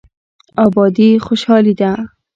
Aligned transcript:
ابادي 0.65 1.09
خوشحالي 1.25 1.73
ده. 1.81 1.91